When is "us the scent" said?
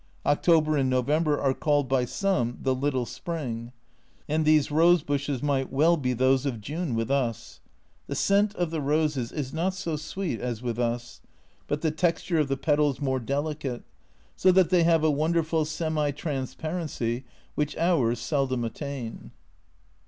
7.11-8.55